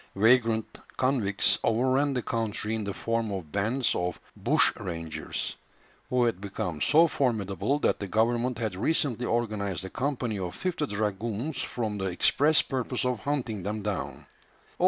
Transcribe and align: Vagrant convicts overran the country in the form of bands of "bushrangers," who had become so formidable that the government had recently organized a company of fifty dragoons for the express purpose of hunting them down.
Vagrant 0.15 0.79
convicts 0.97 1.59
overran 1.63 2.15
the 2.15 2.23
country 2.23 2.73
in 2.73 2.83
the 2.85 2.91
form 2.95 3.31
of 3.31 3.51
bands 3.51 3.93
of 3.93 4.19
"bushrangers," 4.35 5.57
who 6.09 6.23
had 6.23 6.41
become 6.41 6.81
so 6.81 7.07
formidable 7.07 7.77
that 7.77 7.99
the 7.99 8.07
government 8.07 8.57
had 8.57 8.73
recently 8.73 9.27
organized 9.27 9.85
a 9.85 9.91
company 9.91 10.39
of 10.39 10.55
fifty 10.55 10.87
dragoons 10.87 11.61
for 11.61 11.87
the 11.91 12.05
express 12.05 12.63
purpose 12.63 13.05
of 13.05 13.21
hunting 13.25 13.61
them 13.61 13.83
down. 13.83 14.25